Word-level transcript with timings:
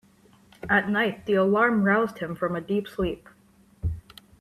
At 0.67 0.89
night 0.89 1.27
the 1.27 1.35
alarm 1.35 1.83
roused 1.83 2.17
him 2.17 2.33
from 2.33 2.55
a 2.55 2.61
deep 2.61 2.87
sleep. 2.87 3.29